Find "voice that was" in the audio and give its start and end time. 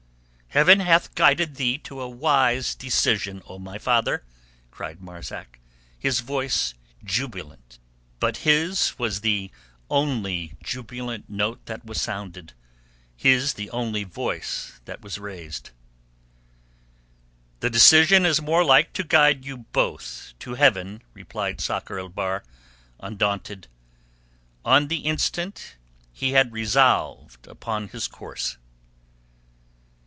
14.03-15.17